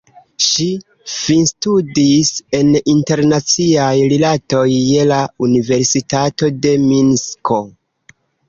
Ŝi 0.43 0.65
finstudis 1.15 2.31
en 2.61 2.71
internaciaj 2.95 3.91
rilatoj 4.15 4.65
je 4.75 5.07
la 5.13 5.23
Universitato 5.49 6.51
de 6.65 6.77
Minsko. 6.89 7.65